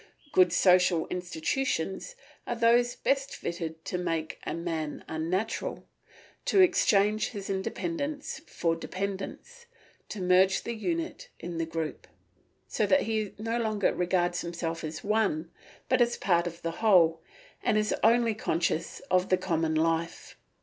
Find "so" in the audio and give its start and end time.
12.67-12.87